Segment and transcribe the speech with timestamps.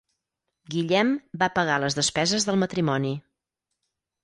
[0.75, 1.11] Guillem
[1.43, 3.15] va pagar les despeses del matrimoni.